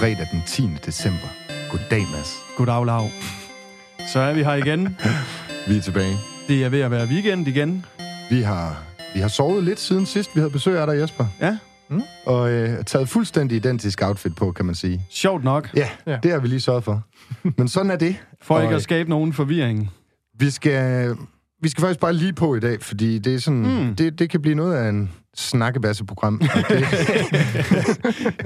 fredag 0.00 0.28
den 0.32 0.42
10. 0.46 0.62
december. 0.86 1.28
Goddag, 1.70 2.06
Mads. 2.12 2.34
Goddag, 2.56 2.86
Lav. 2.86 3.08
Så 4.12 4.20
er 4.20 4.34
vi 4.34 4.42
her 4.42 4.54
igen. 4.54 4.96
Vi 5.68 5.76
er 5.76 5.80
tilbage. 5.80 6.16
Det 6.48 6.64
er 6.64 6.68
ved 6.68 6.80
at 6.80 6.90
være 6.90 7.06
weekend 7.06 7.48
igen. 7.48 7.84
Vi 8.30 8.40
har, 8.42 8.82
vi 9.14 9.20
har 9.20 9.28
sovet 9.28 9.64
lidt 9.64 9.80
siden 9.80 10.06
sidst, 10.06 10.30
vi 10.34 10.40
havde 10.40 10.50
besøg 10.50 10.78
af 10.80 10.86
dig, 10.86 11.00
Jesper. 11.00 11.26
Ja. 11.40 11.58
Mm. 11.88 12.02
Og 12.26 12.50
øh, 12.50 12.84
taget 12.84 13.08
fuldstændig 13.08 13.56
identisk 13.56 14.02
outfit 14.02 14.34
på, 14.34 14.52
kan 14.52 14.64
man 14.66 14.74
sige. 14.74 15.02
Sjovt 15.10 15.44
nok. 15.44 15.70
Ja, 15.76 15.88
Ja. 16.06 16.18
det 16.22 16.30
har 16.30 16.38
vi 16.38 16.48
lige 16.48 16.60
sørget 16.60 16.84
for. 16.84 17.02
Men 17.58 17.68
sådan 17.68 17.90
er 17.90 17.96
det. 17.96 18.16
For 18.42 18.54
Og, 18.54 18.62
ikke 18.62 18.72
øh, 18.72 18.76
at 18.76 18.82
skabe 18.82 19.10
nogen 19.10 19.32
forvirring. 19.32 19.90
Vi 20.38 20.50
skal, 20.50 21.14
vi 21.62 21.68
skal 21.68 21.80
faktisk 21.82 22.00
bare 22.00 22.12
lige 22.12 22.32
på 22.32 22.54
i 22.54 22.60
dag, 22.60 22.82
fordi 22.82 23.18
det, 23.18 23.34
er 23.34 23.38
sådan, 23.38 23.86
Mm. 23.86 23.96
det, 23.96 24.18
det 24.18 24.30
kan 24.30 24.42
blive 24.42 24.54
noget 24.54 24.74
af 24.76 24.88
en 24.88 25.10
snakkebasseprogram. 25.36 26.40
og 26.54 26.62
Det 26.68 26.86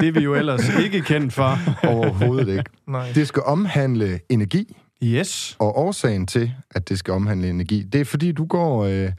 Det 0.00 0.08
er 0.08 0.12
vi 0.12 0.20
jo 0.20 0.34
ellers 0.34 0.78
ikke 0.84 1.00
kendt 1.00 1.32
for. 1.32 1.58
overhovedet 1.88 2.48
ikke. 2.48 2.64
Nej. 2.88 3.12
Det 3.14 3.28
skal 3.28 3.42
omhandle 3.46 4.20
energi, 4.28 4.76
Yes. 5.02 5.56
og 5.58 5.78
årsagen 5.78 6.26
til, 6.26 6.52
at 6.70 6.88
det 6.88 6.98
skal 6.98 7.14
omhandle 7.14 7.48
energi, 7.50 7.82
det 7.82 8.00
er 8.00 8.04
fordi, 8.04 8.32
du 8.32 8.44
går, 8.44 8.84
øh, 8.84 9.10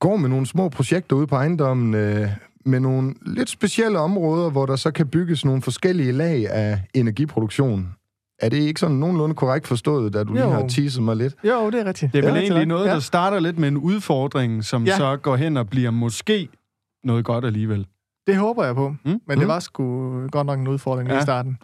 går 0.00 0.16
med 0.16 0.28
nogle 0.28 0.46
små 0.46 0.68
projekter 0.68 1.16
ude 1.16 1.26
på 1.26 1.34
ejendommen, 1.36 1.94
øh, 1.94 2.28
med 2.66 2.80
nogle 2.80 3.14
lidt 3.26 3.50
specielle 3.50 3.98
områder, 3.98 4.50
hvor 4.50 4.66
der 4.66 4.76
så 4.76 4.90
kan 4.90 5.06
bygges 5.08 5.44
nogle 5.44 5.62
forskellige 5.62 6.12
lag 6.12 6.48
af 6.50 6.80
energiproduktion. 6.94 7.88
Er 8.40 8.48
det 8.48 8.56
ikke 8.56 8.80
sådan 8.80 8.96
nogenlunde 8.96 9.34
korrekt 9.34 9.66
forstået, 9.66 10.14
da 10.14 10.24
du 10.24 10.32
lige 10.32 10.44
Jo. 10.44 10.50
har 10.50 10.68
teaset 10.68 11.02
mig 11.02 11.16
lidt? 11.16 11.34
Jo, 11.44 11.70
det 11.70 11.80
er 11.80 11.84
rigtigt. 11.84 12.12
Det 12.12 12.18
er 12.18 12.22
vel 12.28 12.34
Ja, 12.34 12.40
egentlig 12.40 12.66
noget, 12.66 12.86
ja. 12.86 12.92
der 12.92 13.00
starter 13.00 13.40
lidt 13.40 13.58
med 13.58 13.68
en 13.68 13.76
udfordring, 13.76 14.64
som 14.64 14.84
Ja. 14.84 14.96
så 14.96 15.16
går 15.16 15.36
hen 15.36 15.56
og 15.56 15.68
bliver 15.68 15.90
måske 15.90 16.48
noget 17.04 17.24
godt 17.24 17.44
alligevel. 17.44 17.86
Det 18.26 18.36
håber 18.36 18.64
jeg 18.64 18.74
på. 18.74 18.88
Mm? 18.88 18.96
Men 19.04 19.20
Mm. 19.28 19.38
det 19.38 19.48
var 19.48 19.60
sgu 19.60 20.10
godt 20.28 20.46
nok 20.46 20.58
en 20.58 20.68
udfordring 20.68 21.08
lige 21.08 21.14
Ja. 21.16 21.20
i 21.20 21.24
starten. 21.24 21.58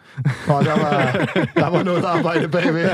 Og 0.49 0.65
der 0.65 0.79
var, 0.81 1.13
der 1.65 1.71
var 1.71 1.83
noget 1.83 2.05
arbejde 2.05 2.49
bagved. 2.49 2.89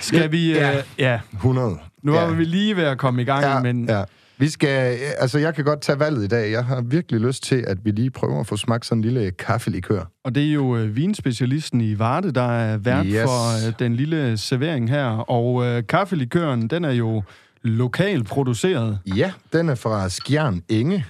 Skal 0.00 0.32
vi... 0.32 0.52
Ja. 0.52 0.76
Øh, 0.78 0.82
ja. 0.98 1.20
100. 1.32 1.78
Nu 2.02 2.12
var 2.12 2.20
Ja. 2.22 2.30
vi 2.34 2.44
lige 2.44 2.76
ved 2.76 2.84
at 2.84 2.98
komme 2.98 3.22
i 3.22 3.24
gang, 3.24 3.44
Ja, 3.44 3.60
men 3.62 3.88
ja. 3.88 4.04
Vi 4.38 4.48
skal, 4.48 4.98
altså 5.18 5.38
jeg 5.38 5.54
kan 5.54 5.64
godt 5.64 5.80
tage 5.80 5.98
valget 5.98 6.24
i 6.24 6.28
dag. 6.28 6.52
Jeg 6.52 6.64
har 6.64 6.80
virkelig 6.80 7.20
lyst 7.20 7.42
til, 7.42 7.64
at 7.66 7.78
vi 7.84 7.90
lige 7.90 8.10
prøver 8.10 8.40
at 8.40 8.46
få 8.46 8.56
smagt 8.56 8.86
sådan 8.86 8.98
en 8.98 9.02
lille 9.02 9.30
kaffelikør. 9.30 10.04
Og 10.24 10.34
det 10.34 10.48
er 10.48 10.52
jo 10.52 10.76
øh, 10.76 10.96
vinspecialisten 10.96 11.80
i 11.80 11.98
Varde, 11.98 12.32
der 12.32 12.52
er 12.58 12.76
vært 12.76 13.06
Yes. 13.06 13.22
for 13.22 13.66
øh, 13.68 13.74
den 13.78 13.96
lille 13.96 14.36
servering 14.36 14.90
her. 14.90 15.06
Og 15.06 15.64
øh, 15.66 15.82
kaffelikøren, 15.88 16.68
den 16.70 16.84
er 16.84 16.90
jo 16.92 17.22
lokalt 17.62 18.26
produceret. 18.28 18.98
Ja, 19.16 19.32
den 19.52 19.68
er 19.68 19.74
fra 19.74 20.08
Skjern 20.08 20.62
Inge. 20.68 21.04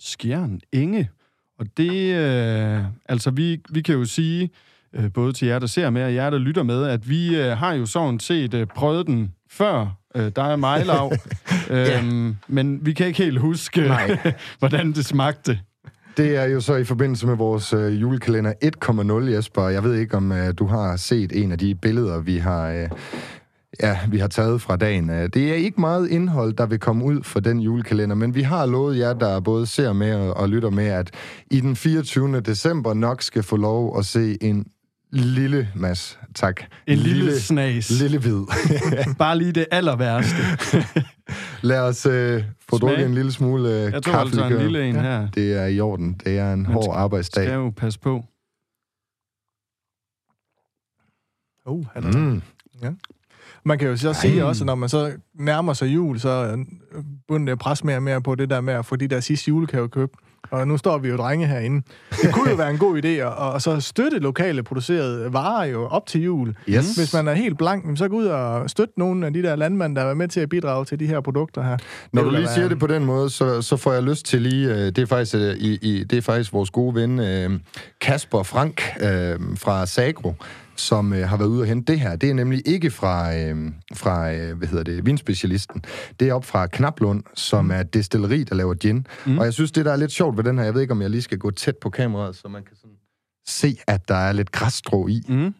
Skjern 0.00 0.60
Inge. 0.72 1.10
Og 1.58 1.66
det, 1.76 2.14
øh, 2.16 2.80
altså 3.08 3.30
vi, 3.30 3.60
vi 3.70 3.82
kan 3.82 3.94
jo 3.94 4.04
sige, 4.04 4.50
øh, 4.94 5.12
både 5.12 5.32
til 5.32 5.48
jer, 5.48 5.58
der 5.58 5.66
ser 5.66 5.90
med, 5.90 6.02
og 6.04 6.14
jer, 6.14 6.30
der 6.30 6.38
lytter 6.38 6.62
med, 6.62 6.84
at 6.84 7.08
vi 7.08 7.36
øh, 7.36 7.56
har 7.58 7.72
jo 7.72 7.86
sådan 7.86 8.20
set 8.20 8.54
øh, 8.54 8.66
prøvet 8.66 9.06
den 9.06 9.32
før. 9.50 9.96
Øh, 10.14 10.32
der 10.36 10.42
er 10.42 10.56
mig, 10.56 10.86
Lav. 10.86 11.12
øhm, 11.70 12.36
Men 12.48 12.86
vi 12.86 12.92
kan 12.92 13.06
ikke 13.06 13.22
helt 13.22 13.38
huske, 13.40 13.80
Nej. 13.80 14.18
hvordan 14.58 14.92
det 14.92 15.04
smagte. 15.06 15.60
Det 16.16 16.36
er 16.36 16.44
jo 16.44 16.60
så 16.60 16.74
i 16.76 16.84
forbindelse 16.84 17.26
med 17.26 17.36
vores 17.36 17.72
øh, 17.72 18.00
julekalender 18.00 18.52
1.0, 19.28 19.34
Jesper. 19.34 19.68
Jeg 19.68 19.84
ved 19.84 19.94
ikke, 19.94 20.16
om 20.16 20.32
øh, 20.32 20.54
du 20.58 20.66
har 20.66 20.96
set 20.96 21.42
en 21.42 21.52
af 21.52 21.58
de 21.58 21.74
billeder, 21.74 22.20
vi 22.20 22.36
har... 22.38 22.68
Øh, 22.68 22.88
Ja, 23.82 23.98
vi 24.08 24.18
har 24.18 24.28
taget 24.28 24.62
fra 24.62 24.76
dagen. 24.76 25.10
Øh, 25.10 25.28
Det 25.34 25.50
er 25.50 25.54
ikke 25.54 25.80
meget 25.80 26.08
indhold, 26.08 26.52
der 26.52 26.66
vil 26.66 26.78
komme 26.78 27.04
ud 27.04 27.22
for 27.22 27.40
den 27.40 27.60
julekalender, 27.60 28.16
men 28.16 28.34
vi 28.34 28.42
har 28.42 28.66
lovet 28.66 28.98
jer, 28.98 29.12
der 29.12 29.40
både 29.40 29.66
ser 29.66 29.92
med 29.92 30.14
og, 30.14 30.36
og 30.36 30.48
lytter 30.48 30.70
med, 30.70 30.86
at 30.86 31.10
i 31.50 31.60
den 31.60 31.76
24. 31.76 32.40
december 32.40 32.94
nok 32.94 33.22
skal 33.22 33.42
få 33.42 33.56
lov 33.56 33.98
at 33.98 34.06
se 34.06 34.38
en 34.44 34.66
lille 35.12 35.68
mas. 35.74 36.18
Tak. 36.34 36.60
En 36.86 36.98
lille, 36.98 37.14
lille 37.24 37.40
snas. 37.40 37.90
Lille 37.90 38.18
hvid. 38.18 38.40
Bare 39.18 39.38
lige 39.38 39.52
det 39.52 39.66
aller 39.70 39.96
værste. 39.96 40.36
Lad 41.68 41.80
os 41.80 42.06
øh, 42.06 42.44
få 42.70 42.78
drukket 42.78 43.06
en 43.06 43.14
lille 43.14 43.32
smule 43.32 43.68
øh, 43.68 43.92
Jeg 43.92 44.02
tog 44.02 44.14
altså 44.20 44.44
en 44.44 44.58
lille 44.58 44.88
en 44.88 44.96
her. 44.96 45.30
Det 45.30 45.52
er 45.52 45.66
i 45.66 45.80
orden. 45.80 46.20
Det 46.24 46.38
er 46.38 46.52
en 46.52 46.62
Man 46.62 46.72
hård 46.72 46.84
skal- 46.84 46.94
arbejdsdag. 47.00 47.44
Skal 47.44 47.54
jo 47.54 47.70
passe 47.76 48.00
på. 48.00 48.24
Uh, 51.66 51.86
han 51.94 52.04
er 52.04 52.16
Mm. 52.18 52.42
Man 53.64 53.78
kan 53.78 53.88
jo 53.88 53.96
så 53.96 54.12
sige 54.12 54.44
også, 54.44 54.64
når 54.64 54.74
man 54.74 54.88
så 54.88 55.12
nærmer 55.34 55.72
sig 55.72 55.86
jul, 55.94 56.18
så 56.20 56.64
begynder 57.28 57.44
det 57.46 57.52
at 57.52 57.58
presse 57.58 57.86
mere 57.86 57.96
og 57.96 58.02
mere 58.02 58.22
på 58.22 58.34
det 58.34 58.50
der 58.50 58.60
med 58.60 58.74
at 58.74 58.86
få 58.86 58.96
de 58.96 59.08
der 59.08 59.20
sidste 59.20 59.48
julegaver 59.48 59.86
købt. 59.88 60.14
Og 60.50 60.68
nu 60.68 60.76
står 60.78 60.98
vi 60.98 61.08
jo 61.08 61.16
drenge 61.16 61.46
herinde. 61.46 61.82
Det 62.22 62.34
kunne 62.34 62.50
jo 62.50 62.56
være 62.56 62.70
en 62.70 62.78
god 62.78 63.02
idé 63.04 63.08
at, 63.08 63.54
at 63.56 63.62
så 63.62 63.80
støtte 63.80 64.18
lokale 64.18 64.62
producerede 64.62 65.32
varer 65.32 65.64
jo 65.64 65.86
op 65.86 66.06
til 66.06 66.22
jul. 66.22 66.54
Yes. 66.68 66.96
Hvis 66.96 67.14
man 67.14 67.28
er 67.28 67.32
helt 67.34 67.58
blank, 67.58 67.98
så 67.98 68.08
gå 68.08 68.16
ud 68.16 68.26
og 68.26 68.70
støtte 68.70 68.94
nogle 68.96 69.26
af 69.26 69.32
de 69.32 69.42
der 69.42 69.56
landmænd, 69.56 69.96
der 69.96 70.02
er 70.02 70.14
med 70.14 70.28
til 70.28 70.40
at 70.40 70.48
bidrage 70.48 70.84
til 70.84 71.00
de 71.00 71.06
her 71.06 71.20
produkter 71.20 71.62
her. 71.62 71.76
Når 72.12 72.22
du 72.22 72.30
lige 72.30 72.48
siger 72.48 72.58
være- 72.60 72.68
det 72.68 72.78
på 72.78 72.86
den 72.86 73.04
måde, 73.04 73.30
så, 73.30 73.62
så 73.62 73.76
får 73.76 73.92
jeg 73.92 74.02
lyst 74.02 74.26
til 74.26 74.42
lige... 74.42 74.68
Øh, 74.70 74.76
det, 74.76 74.98
er 74.98 75.06
faktisk, 75.06 75.34
øh, 75.34 75.54
i, 75.56 75.78
i, 75.82 76.04
det 76.04 76.16
er 76.18 76.22
faktisk 76.22 76.52
vores 76.52 76.70
gode 76.70 76.94
ven 76.94 77.20
øh, 77.20 77.50
Kasper 78.00 78.42
Frank 78.42 78.82
øh, 79.00 79.38
fra 79.56 79.86
Sagro, 79.86 80.34
som 80.80 81.12
øh, 81.12 81.28
har 81.28 81.36
været 81.36 81.48
ude 81.48 81.62
og 81.62 81.66
hente 81.66 81.92
det 81.92 82.00
her. 82.00 82.16
Det 82.16 82.30
er 82.30 82.34
nemlig 82.34 82.62
ikke 82.66 82.90
fra, 82.90 83.36
øh, 83.36 83.72
fra 83.94 84.32
øh, 84.32 84.58
hvad 84.58 84.68
hedder 84.68 84.84
det, 84.84 85.06
vinspecialisten. 85.06 85.82
Det 86.20 86.28
er 86.28 86.34
op 86.34 86.44
fra 86.44 86.66
Knaplund, 86.66 87.22
som 87.34 87.64
mm. 87.64 87.70
er 87.70 87.80
et 87.80 87.94
destilleri, 87.94 88.44
der 88.44 88.54
laver 88.54 88.74
gin. 88.74 89.06
Mm. 89.26 89.38
Og 89.38 89.44
jeg 89.44 89.52
synes, 89.52 89.72
det 89.72 89.84
der 89.84 89.92
er 89.92 89.96
lidt 89.96 90.12
sjovt 90.12 90.36
ved 90.36 90.44
den 90.44 90.58
her, 90.58 90.64
jeg 90.64 90.74
ved 90.74 90.80
ikke, 90.80 90.92
om 90.92 91.02
jeg 91.02 91.10
lige 91.10 91.22
skal 91.22 91.38
gå 91.38 91.50
tæt 91.50 91.76
på 91.76 91.90
kameraet, 91.90 92.36
så 92.36 92.48
man 92.48 92.62
kan 92.62 92.76
sådan 92.76 92.96
se, 93.46 93.76
at 93.86 94.08
der 94.08 94.14
er 94.14 94.32
lidt 94.32 94.52
græsstrå 94.52 95.08
i. 95.08 95.22
Mm. 95.28 95.54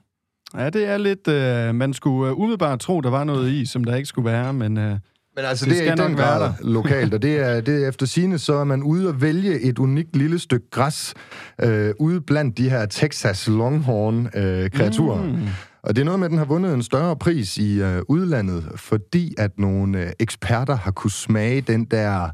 Ja, 0.54 0.70
det 0.70 0.84
er 0.84 0.98
lidt... 0.98 1.28
Øh, 1.28 1.74
man 1.74 1.92
skulle 1.94 2.30
øh, 2.30 2.38
umiddelbart 2.38 2.80
tro, 2.80 3.00
der 3.00 3.10
var 3.10 3.24
noget 3.24 3.50
i, 3.50 3.66
som 3.66 3.84
der 3.84 3.96
ikke 3.96 4.06
skulle 4.06 4.30
være, 4.30 4.52
men... 4.52 4.78
Øh, 4.78 4.98
Men 5.40 5.48
altså, 5.48 5.64
Det 5.64 5.74
det, 5.74 5.88
er 5.88 5.92
i 6.04 6.08
den 6.08 6.16
grad 6.16 6.52
lokalt, 6.60 7.14
og 7.14 7.22
det 7.22 7.36
er, 7.40 7.60
det 7.60 7.84
er 7.84 7.88
efter 7.88 8.06
sine 8.06 8.38
så 8.38 8.54
er 8.54 8.64
man 8.64 8.82
ude 8.82 9.08
at 9.08 9.22
vælge 9.22 9.60
et 9.60 9.78
unikt 9.78 10.16
lille 10.16 10.38
stykke 10.38 10.70
græs 10.70 11.14
øh, 11.62 11.94
ude 11.98 12.20
blandt 12.20 12.58
de 12.58 12.70
her 12.70 12.86
Texas 12.86 13.48
Longhorn-kreaturer. 13.48 15.22
Øh, 15.22 15.30
Mm. 15.30 15.46
Og 15.82 15.96
det 15.96 16.00
er 16.00 16.04
noget 16.04 16.20
med, 16.20 16.26
at 16.26 16.30
den 16.30 16.38
har 16.38 16.44
vundet 16.44 16.74
en 16.74 16.82
større 16.82 17.16
pris 17.16 17.56
i 17.58 17.80
øh, 17.82 18.02
udlandet, 18.08 18.64
fordi 18.76 19.34
at 19.38 19.58
nogle 19.58 19.98
øh, 20.04 20.10
eksperter 20.18 20.76
har 20.76 20.90
kunne 20.90 21.10
smage 21.10 21.60
den 21.60 21.84
der 21.84 22.28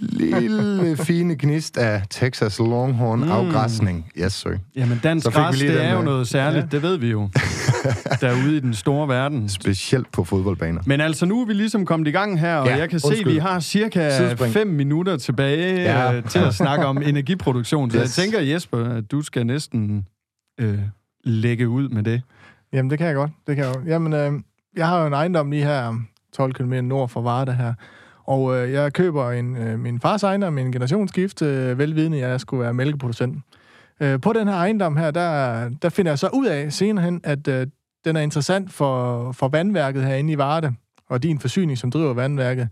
lille 0.00 0.96
fine 1.06 1.36
gnist 1.38 1.76
af 1.78 2.02
Texas 2.10 2.58
Longhorn-afgræsning. 2.58 4.10
Yes, 4.18 4.32
sir. 4.32 4.50
Jamen, 4.76 5.00
dansk 5.02 5.26
græs, 5.26 5.58
det 5.58 5.84
er 5.84 5.90
jo 5.90 5.96
med. 5.96 6.04
noget 6.04 6.28
særligt, 6.28 6.62
ja. 6.62 6.68
det 6.70 6.82
ved 6.82 6.96
vi 6.96 7.10
jo. 7.10 7.28
Derude 8.20 8.56
i 8.56 8.60
den 8.60 8.74
store 8.74 9.08
verden. 9.08 9.48
Specielt 9.48 10.12
på 10.12 10.24
fodboldbaner. 10.24 10.80
Men 10.86 11.00
altså, 11.00 11.26
nu 11.26 11.40
er 11.42 11.46
vi 11.46 11.52
ligesom 11.52 11.86
kommet 11.86 12.08
i 12.08 12.10
gang 12.10 12.40
her, 12.40 12.56
og 12.56 12.66
Ja, 12.66 12.76
jeg 12.76 12.90
kan 12.90 13.00
se, 13.00 13.06
at 13.06 13.10
undskyld. 13.10 13.32
vi 13.32 13.38
har 13.38 13.60
cirka 13.60 14.16
Sidespring. 14.16 14.52
5 14.52 14.66
minutter 14.66 15.16
tilbage 15.16 15.74
Ja. 15.82 16.00
ja. 16.10 16.14
øh, 16.16 16.24
til 16.24 16.38
at 16.38 16.54
snakke 16.54 16.86
om 16.86 17.02
energiproduktion. 17.08 17.90
Så 17.90 17.98
Yes. 17.98 18.18
jeg 18.18 18.24
tænker, 18.24 18.40
Jesper, 18.40 18.84
at 18.84 19.10
du 19.10 19.22
skal 19.22 19.46
næsten 19.46 20.06
øh, 20.60 20.78
lægge 21.24 21.68
ud 21.68 21.88
med 21.88 22.02
det. 22.02 22.22
Jamen, 22.72 22.90
det 22.90 22.98
kan 22.98 23.06
jeg 23.06 23.14
godt. 23.14 23.30
Det 23.46 23.56
kan 23.56 23.64
jeg 23.64 23.74
godt. 23.74 23.86
Jamen, 23.86 24.12
øh, 24.12 24.32
jeg 24.76 24.88
har 24.88 25.00
jo 25.00 25.06
en 25.06 25.12
ejendom 25.12 25.50
lige 25.50 25.64
her 25.64 25.94
12 26.32 26.52
km 26.52 26.72
nord 26.72 27.08
for 27.08 27.20
Varde 27.20 27.52
her. 27.52 27.74
Og 28.24 28.56
øh, 28.56 28.72
jeg 28.72 28.92
køber 28.92 29.30
en, 29.30 29.56
øh, 29.56 29.78
min 29.78 30.00
fars 30.00 30.22
ejendom, 30.22 30.52
min 30.52 30.72
generationsskift, 30.72 31.42
øh, 31.42 31.78
velvidende, 31.78 32.24
at 32.24 32.30
jeg 32.30 32.40
skulle 32.40 32.62
være 32.62 32.74
mælkeproducent. 32.74 33.38
Øh, 34.00 34.20
på 34.20 34.32
den 34.32 34.48
her 34.48 34.54
ejendom 34.54 34.96
her, 34.96 35.10
der, 35.10 35.68
der 35.68 35.88
finder 35.88 36.10
jeg 36.12 36.18
så 36.18 36.28
ud 36.34 36.46
af 36.46 36.72
senere 36.72 37.04
hen, 37.04 37.20
at 37.24 37.48
øh, 37.48 37.66
den 38.04 38.16
er 38.16 38.20
interessant 38.20 38.72
for, 38.72 39.32
for 39.32 39.48
vandværket 39.48 40.04
herinde 40.04 40.32
i 40.32 40.38
Varde, 40.38 40.74
og 41.08 41.22
din 41.22 41.38
forsyning, 41.38 41.78
som 41.78 41.90
driver 41.90 42.14
vandværket. 42.14 42.68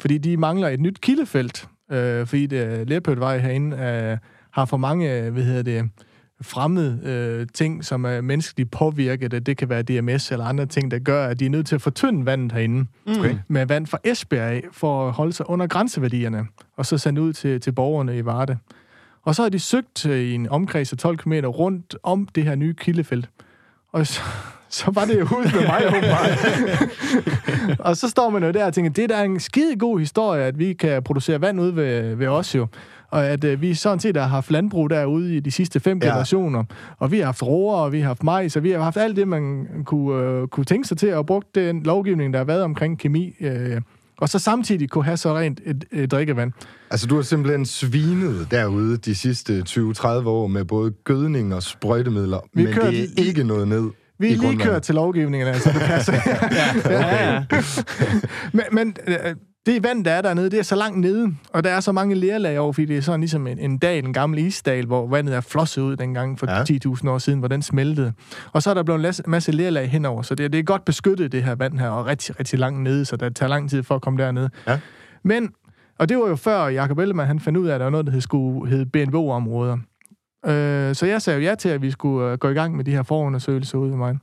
Fordi 0.00 0.18
de 0.18 0.36
mangler 0.36 0.68
et 0.68 0.80
nyt 0.80 1.00
kildefelt, 1.00 1.68
øh, 1.92 2.26
fordi 2.26 2.46
det 2.46 2.88
Lerpøtvej 2.88 3.38
herinde 3.38 3.76
øh, 3.76 4.18
har 4.52 4.64
for 4.64 4.76
mange, 4.76 5.18
øh, 5.18 5.32
hvad 5.32 5.42
hedder 5.42 5.62
det, 5.62 5.90
fremmede 6.42 7.00
øh, 7.04 7.46
ting, 7.54 7.84
som 7.84 8.04
er 8.04 8.20
menneskeligt 8.20 8.70
påvirket. 8.70 9.46
Det 9.46 9.56
kan 9.56 9.68
være 9.68 9.82
DMS 9.82 10.32
eller 10.32 10.44
andre 10.44 10.66
ting, 10.66 10.90
der 10.90 10.98
gør, 10.98 11.26
at 11.26 11.40
de 11.40 11.46
er 11.46 11.50
nødt 11.50 11.66
til 11.66 11.74
at 11.74 11.82
fortynde 11.82 12.26
vandet 12.26 12.52
herinde 12.52 12.86
Okay. 13.18 13.36
med 13.48 13.66
vand 13.66 13.86
fra 13.86 13.98
Esbjerg 14.04 14.50
af, 14.50 14.64
for 14.72 15.06
at 15.08 15.12
holde 15.12 15.32
sig 15.32 15.50
under 15.50 15.66
grænseværdierne, 15.66 16.46
og 16.76 16.86
så 16.86 16.98
sendt 16.98 17.18
ud 17.18 17.32
til, 17.32 17.60
til 17.60 17.72
borgerne 17.72 18.18
i 18.18 18.24
Varde. 18.24 18.58
Og 19.22 19.34
så 19.34 19.42
har 19.42 19.48
de 19.48 19.58
søgt 19.58 20.06
øh, 20.06 20.18
i 20.18 20.34
en 20.34 20.48
omkreds 20.48 20.92
af 20.92 20.98
12 20.98 21.16
km 21.16 21.32
rundt 21.32 21.96
om 22.02 22.28
det 22.34 22.44
her 22.44 22.54
nye 22.54 22.74
kildefelt. 22.74 23.28
Og 23.92 24.06
så, 24.06 24.20
så 24.68 24.90
var 24.90 25.04
det 25.04 25.18
jo 25.20 25.28
ude 25.38 25.50
med 25.54 25.66
mig, 25.66 25.82
åbenbart. 25.88 26.38
og 27.86 27.96
så 27.96 28.08
står 28.08 28.30
man 28.30 28.44
jo 28.44 28.50
der 28.50 28.66
og 28.66 28.74
tænker, 28.74 28.90
det 28.90 29.04
er 29.04 29.08
da 29.08 29.24
en 29.24 29.40
skide 29.40 29.76
god 29.76 29.98
historie, 29.98 30.44
at 30.44 30.58
vi 30.58 30.72
kan 30.72 31.02
producere 31.02 31.40
vand 31.40 31.60
ud 31.60 31.70
ved, 31.70 32.14
ved 32.14 32.26
os 32.26 32.54
jo. 32.54 32.66
Og 33.10 33.26
at 33.26 33.44
øh, 33.44 33.60
vi 33.60 33.74
sådan 33.74 34.00
set 34.00 34.16
har 34.16 34.26
haft 34.26 34.50
landbrug 34.50 34.90
derude 34.90 35.36
i 35.36 35.40
de 35.40 35.50
sidste 35.50 35.80
fem 35.80 35.98
Ja. 35.98 36.06
ja. 36.06 36.10
generationer. 36.12 36.64
Og 36.98 37.12
vi 37.12 37.18
har 37.18 37.24
haft 37.24 37.42
roer, 37.42 37.76
og 37.76 37.92
vi 37.92 38.00
har 38.00 38.06
haft 38.06 38.22
majs, 38.22 38.56
og 38.56 38.62
vi 38.62 38.70
har 38.70 38.80
haft 38.82 38.96
alt 38.96 39.16
det, 39.16 39.28
man 39.28 39.66
kunne, 39.84 40.22
øh, 40.22 40.48
kunne 40.48 40.64
tænke 40.64 40.88
sig 40.88 40.98
til, 40.98 41.14
og 41.14 41.26
brugt 41.26 41.54
den 41.54 41.82
lovgivning, 41.82 42.32
der 42.32 42.38
har 42.38 42.44
været 42.44 42.62
omkring 42.62 42.98
kemi. 42.98 43.34
Øh, 43.40 43.80
og 44.18 44.28
så 44.28 44.38
samtidig 44.38 44.90
kunne 44.90 45.04
have 45.04 45.16
så 45.16 45.36
rent 45.38 45.60
et, 45.66 45.84
et 45.92 46.10
drikkevand. 46.10 46.52
Altså, 46.90 47.06
du 47.06 47.14
har 47.14 47.22
simpelthen 47.22 47.66
svinet 47.66 48.46
derude 48.50 48.96
de 48.96 49.14
sidste 49.14 49.62
20-30 49.68 50.06
år 50.08 50.46
med 50.46 50.64
både 50.64 50.90
gødning 51.04 51.54
og 51.54 51.62
sprøjtemidler, 51.62 52.38
Vi 52.54 52.64
men 52.64 52.72
kører 52.74 52.90
det 52.90 53.00
er 53.04 53.06
lige- 53.16 53.26
ikke 53.28 53.44
noget 53.44 53.68
ned 53.68 53.90
Vi 54.18 54.32
er 54.32 54.36
lige 54.36 54.56
kørt 54.58 54.82
til 54.82 54.94
lovgivningen, 54.94 55.48
altså 55.48 55.70
det 55.72 55.80
passer. 55.92 56.12
Ja, 56.90 57.34
ja. 57.34 57.44
men 58.52 58.64
men 58.72 58.96
øh, 59.06 59.16
det 59.66 59.82
vand, 59.84 60.04
der 60.04 60.10
er 60.10 60.22
dernede, 60.22 60.50
det 60.50 60.58
er 60.58 60.62
så 60.62 60.76
langt 60.76 60.98
nede, 60.98 61.34
og 61.52 61.64
der 61.64 61.70
er 61.70 61.80
så 61.80 61.92
mange 61.92 62.14
lerlag 62.14 62.58
over, 62.58 62.72
fordi 62.72 62.84
det 62.86 62.96
er 62.96 63.00
sådan 63.00 63.20
ligesom 63.20 63.46
en, 63.46 63.58
en 63.58 63.78
dal, 63.78 64.04
en 64.04 64.12
gammel 64.12 64.38
isdal, 64.38 64.86
hvor 64.86 65.06
vandet 65.08 65.34
er 65.34 65.40
flosset 65.40 65.82
ud 65.82 65.96
dengang 65.96 66.38
for 66.38 66.46
Ja. 66.50 66.56
ja. 66.56 66.64
10.000 66.86 67.08
år 67.08 67.18
siden, 67.18 67.38
hvor 67.38 67.48
den 67.48 67.62
smeltede. 67.62 68.12
Og 68.52 68.62
så 68.62 68.70
er 68.70 68.74
der 68.74 68.82
blevet 68.82 69.18
en 69.18 69.30
masse 69.30 69.52
lerlag 69.52 69.90
henover, 69.90 70.22
så 70.22 70.34
det, 70.34 70.52
det 70.52 70.58
er 70.58 70.62
godt 70.62 70.84
beskyttet, 70.84 71.32
det 71.32 71.42
her 71.44 71.54
vand 71.54 71.78
her, 71.78 71.88
og 71.88 72.06
rigtig, 72.06 72.40
rigtig 72.40 72.58
langt 72.58 72.80
nede, 72.82 73.04
så 73.04 73.16
det 73.16 73.36
tager 73.36 73.50
lang 73.50 73.70
tid 73.70 73.82
for 73.82 73.94
at 73.94 74.02
komme 74.02 74.22
derned. 74.22 74.48
Ja. 74.66 74.80
Men, 75.24 75.50
og 75.98 76.08
det 76.08 76.18
var 76.18 76.28
jo 76.28 76.36
før 76.36 76.66
Jacob 76.66 76.98
Ellemann, 76.98 77.26
han 77.26 77.40
fandt 77.40 77.58
ud 77.58 77.66
af, 77.66 77.74
at 77.74 77.80
der 77.80 77.84
var 77.86 77.90
noget, 77.90 78.06
der 78.06 78.12
hed, 78.12 78.20
skulle 78.20 78.70
hedde 78.70 78.86
BNBO-områder. 78.86 79.76
Øh, 80.46 80.94
så 80.94 81.06
jeg 81.06 81.22
sagde 81.22 81.38
jo 81.40 81.44
ja 81.44 81.54
til, 81.54 81.68
at 81.68 81.82
vi 81.82 81.90
skulle 81.90 82.32
øh, 82.32 82.38
gå 82.38 82.48
i 82.48 82.52
gang 82.54 82.76
med 82.76 82.84
de 82.84 82.90
her 82.90 83.02
forundersøgelser 83.02 83.78
ude 83.78 83.90
ved 83.90 83.96
mig. 83.98 84.18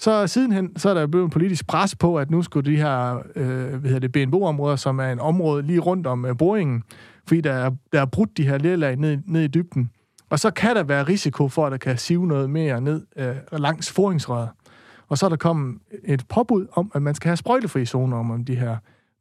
Så 0.00 0.26
sidenhen, 0.26 0.78
så 0.78 0.90
er 0.90 0.94
der 0.94 1.06
blevet 1.06 1.24
en 1.24 1.30
politisk 1.30 1.66
pres 1.66 1.94
på, 1.94 2.18
at 2.18 2.30
nu 2.30 2.42
skulle 2.42 2.70
de 2.70 2.76
her, 2.76 3.22
øh, 3.36 3.74
hvad 3.74 3.90
hedder 3.90 4.08
det, 4.08 4.12
BNBO-områder, 4.12 4.76
som 4.76 4.98
er 4.98 5.12
en 5.12 5.20
område 5.20 5.62
lige 5.62 5.78
rundt 5.78 6.06
om 6.06 6.24
øh, 6.24 6.36
boringen, 6.36 6.82
fordi 7.26 7.40
der 7.40 7.52
er, 7.52 7.70
der 7.92 8.00
er 8.00 8.04
brudt 8.04 8.36
de 8.36 8.46
her 8.46 8.58
lerlag 8.58 8.96
ned, 8.96 9.18
ned 9.26 9.42
i 9.42 9.46
dybden. 9.46 9.90
Og 10.30 10.38
så 10.38 10.50
kan 10.50 10.76
der 10.76 10.82
være 10.82 11.02
risiko 11.02 11.48
for, 11.48 11.66
at 11.66 11.72
der 11.72 11.78
kan 11.78 11.98
sive 11.98 12.26
noget 12.26 12.50
mere 12.50 12.80
ned 12.80 13.06
øh, 13.16 13.36
langs 13.52 13.90
foringsrøret. 13.92 14.48
Og 15.08 15.18
så 15.18 15.26
er 15.26 15.30
der 15.30 15.36
kommet 15.36 15.78
et 16.04 16.24
påbud 16.28 16.66
om, 16.72 16.90
at 16.94 17.02
man 17.02 17.14
skal 17.14 17.28
have 17.28 17.36
sprøjtefri 17.36 17.84
zoner 17.84 18.16
om, 18.16 18.30
om 18.30 18.44
de 18.44 18.54
her 18.54 18.76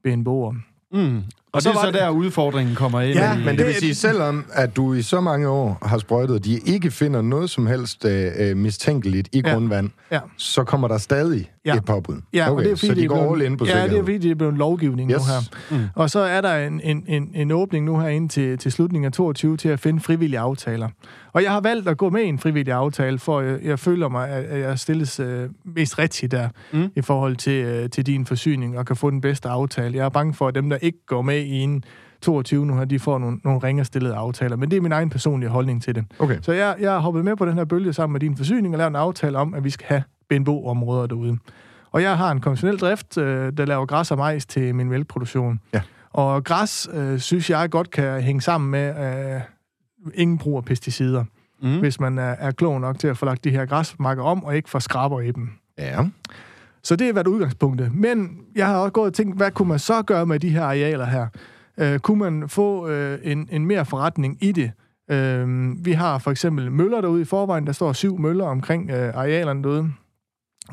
BNBO'er. 0.08 0.56
Mm. 0.92 1.22
Og, 1.54 1.62
så 1.62 1.69
det 1.69 1.75
er 1.75 1.80
var 1.80 1.86
så 1.86 1.92
det- 1.92 2.01
der, 2.01 2.10
udfordringen 2.10 2.75
kommer 2.75 3.01
ind. 3.01 3.13
Ja, 3.18 3.38
i, 3.38 3.44
Men 3.46 3.57
det 3.57 3.66
vil 3.66 3.75
sige, 3.75 3.96
selvom 3.96 4.46
at 4.54 4.75
du 4.75 4.94
i 4.94 5.01
så 5.01 5.22
mange 5.22 5.48
år 5.48 5.78
har 5.81 5.98
sprøjtet, 5.98 6.36
og 6.36 6.46
de 6.46 6.60
ikke 6.66 6.92
finder 6.92 7.22
noget 7.22 7.50
som 7.50 7.68
helst 7.68 8.06
øh, 8.06 8.31
øh, 8.40 8.57
mistænkeligt 8.57 9.30
i 9.31 9.42
Ja. 9.46 9.54
grundvand, 9.54 9.90
Ja. 10.12 10.19
så 10.38 10.63
kommer 10.63 10.88
der 10.88 10.98
stadig 10.98 11.51
Ja. 11.66 11.75
et 11.75 11.86
påbud. 11.86 12.16
Ja, 12.34 12.51
okay, 12.51 12.57
og 12.57 12.63
det 12.63 12.72
er, 12.72 12.75
fordi 12.75 12.88
så 12.88 12.94
de 12.96 13.07
går 13.07 13.16
blevet, 13.16 13.31
all 13.44 13.51
in 13.51 13.57
på 13.57 13.66
Ja, 13.66 13.88
det 13.88 13.98
er 13.98 14.01
fordi, 14.04 14.18
det 14.18 14.31
er 14.31 14.36
blevet 14.36 14.54
lovgivning 14.54 15.12
Yes. 15.12 15.18
nu 15.18 15.24
her. 15.74 15.78
Mm. 15.81 15.86
Og 15.96 16.10
så 16.10 16.19
er 16.19 16.42
der 16.42 16.68
en, 16.68 16.81
en, 16.84 17.04
en, 17.07 17.31
en 17.36 17.51
åbning 17.51 17.86
nu 17.86 18.00
her 18.00 18.07
ind 18.07 18.30
til, 18.30 18.57
til 18.57 18.72
slutningen 18.72 19.06
af 19.06 19.12
22 19.12 19.57
til 19.57 19.69
at 19.69 19.80
finde 19.80 20.00
frivillige 20.00 20.40
aftaler. 20.40 20.90
Og 21.34 21.44
jeg 21.44 21.51
har 21.51 21.62
valgt 21.62 21.88
at 21.90 21.98
gå 21.98 22.10
med 22.10 22.22
i 22.22 22.25
en 22.25 22.40
frivillig 22.40 22.74
aftale, 22.74 23.19
for 23.19 23.42
jeg, 23.42 23.60
jeg 23.63 23.80
føler 23.80 24.10
mig, 24.10 24.30
at 24.30 24.60
jeg 24.60 24.80
stilles 24.80 25.19
øh, 25.19 25.50
mest 25.75 26.00
rigtigt 26.00 26.31
der 26.31 26.50
mm. 26.72 26.88
i 26.96 27.01
forhold 27.01 27.36
til, 27.36 27.63
øh, 27.66 27.90
til 27.90 28.06
din 28.06 28.25
forsyning 28.25 28.78
og 28.78 28.86
kan 28.86 28.96
få 28.96 29.10
den 29.10 29.22
bedste 29.22 29.50
aftale. 29.50 29.98
Jeg 29.98 30.06
er 30.06 30.10
bange 30.10 30.34
for, 30.34 30.48
at 30.48 30.56
dem, 30.56 30.69
der 30.69 30.78
ikke 30.81 30.98
går 31.07 31.22
med 31.22 31.38
i 31.45 31.59
en 31.59 31.83
22 32.21 32.65
nu 32.65 32.77
her, 32.77 32.86
de 32.86 33.00
får 33.00 33.18
nogle, 33.18 33.39
nogle 33.44 33.59
ringere 33.63 33.86
stillede 33.86 34.15
aftaler. 34.15 34.56
Men 34.56 34.71
det 34.71 34.77
er 34.77 34.81
min 34.81 34.91
egen 34.91 35.09
personlige 35.09 35.50
holdning 35.50 35.83
til 35.83 35.95
det. 35.95 36.06
Okay. 36.19 36.38
Så 36.41 36.51
jeg, 36.51 36.75
jeg 36.80 36.91
har 36.91 37.00
hoppet 37.00 37.25
med 37.25 37.36
på 37.36 37.45
den 37.45 37.53
her 37.57 37.65
bølge 37.65 37.94
sammen 37.94 38.13
med 38.13 38.19
din 38.19 38.38
forsyning 38.38 38.74
og 38.74 38.77
lavet 38.77 38.89
en 38.89 38.95
aftale 38.95 39.38
om, 39.38 39.53
at 39.53 39.63
vi 39.63 39.69
skal 39.69 39.86
have 39.88 40.03
BNBO-områder 40.30 41.07
derude. 41.07 41.38
Og 41.91 42.01
jeg 42.01 42.18
har 42.18 42.31
en 42.31 42.39
konventionel 42.41 42.77
drift, 42.77 43.18
øh, 43.18 43.53
der 43.57 43.65
laver 43.65 43.86
græs 43.86 44.12
og 44.12 44.18
majs 44.18 44.45
til 44.45 44.75
min 44.75 44.89
mælkeproduktion. 44.89 45.59
Ja. 45.74 45.81
Og 46.09 46.44
græs, 46.44 46.88
øh, 46.94 47.19
synes 47.19 47.50
jeg 47.50 47.69
godt 47.69 47.91
kan 47.91 48.21
hænge 48.21 48.41
sammen 48.41 48.71
med 48.71 48.95
øh, 49.36 49.41
ingen 50.13 50.38
brug 50.38 50.57
af 50.57 50.65
pesticider, 50.65 51.24
Mm. 51.62 51.80
hvis 51.80 52.00
man 52.00 52.18
er, 52.18 52.36
er 52.39 52.51
klog 52.51 52.81
nok 52.81 53.00
til 53.00 53.07
at 53.07 53.18
få 53.18 53.25
lagt 53.25 53.44
de 53.44 53.50
her 53.50 53.65
græsmarker 53.65 54.24
om, 54.24 54.44
og 54.44 54.56
ikke 54.56 54.69
få 54.69 54.80
skraber 54.80 55.19
i 55.21 55.31
dem. 55.31 55.50
Ja. 55.77 56.06
Så 56.84 56.96
det 56.96 57.08
har 57.08 57.14
været 57.14 57.28
udgangspunktet. 57.28 57.94
Men 57.96 58.38
jeg 58.56 58.66
har 58.68 58.78
også 58.78 58.92
gået 58.92 59.08
og 59.08 59.14
tænkt, 59.14 59.38
hvad 59.38 59.52
kunne 59.52 59.68
man 59.68 59.80
så 59.80 60.02
gøre 60.02 60.26
med 60.26 60.40
de 60.40 60.50
her 60.50 60.64
arealer 60.64 61.06
her? 61.06 61.28
Øh, 61.78 62.00
kunne 62.00 62.20
man 62.20 62.50
få 62.50 62.88
øh, 62.88 63.20
en, 63.24 63.48
en 63.52 63.66
mere 63.66 63.86
forretning 63.86 64.38
i 64.42 64.52
det? 64.52 64.72
Øh, 65.12 65.48
vi 65.86 65.92
har 65.92 66.18
for 66.18 66.31
eksempel 66.31 66.72
møller 66.72 67.02
derude 67.02 67.22
i 67.22 67.26
forvejen. 67.26 67.68
Der 67.68 67.72
står 67.74 67.94
syv 67.94 68.20
møller 68.20 68.46
omkring 68.46 68.92
øh, 68.92 69.14
arealerne 69.16 69.64
derude. 69.64 69.92